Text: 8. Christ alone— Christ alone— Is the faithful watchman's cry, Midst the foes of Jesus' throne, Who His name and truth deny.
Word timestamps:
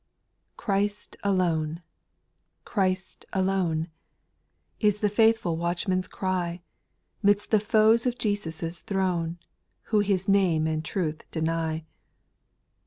8. 0.53 0.57
Christ 0.57 1.15
alone— 1.21 1.83
Christ 2.65 3.23
alone— 3.33 3.91
Is 4.87 4.97
the 4.97 5.09
faithful 5.09 5.57
watchman's 5.57 6.07
cry, 6.07 6.63
Midst 7.21 7.51
the 7.51 7.59
foes 7.59 8.07
of 8.07 8.17
Jesus' 8.17 8.81
throne, 8.81 9.37
Who 9.93 9.99
His 9.99 10.27
name 10.27 10.65
and 10.65 10.83
truth 10.83 11.23
deny. 11.29 11.85